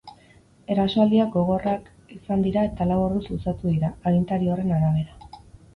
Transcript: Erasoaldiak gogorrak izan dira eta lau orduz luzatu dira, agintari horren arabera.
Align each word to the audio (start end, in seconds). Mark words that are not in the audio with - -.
Erasoaldiak 0.75 1.29
gogorrak 1.35 1.91
izan 2.17 2.47
dira 2.49 2.65
eta 2.71 2.91
lau 2.93 2.99
orduz 3.05 3.25
luzatu 3.35 3.75
dira, 3.79 3.95
agintari 4.13 4.55
horren 4.57 4.79
arabera. 4.81 5.43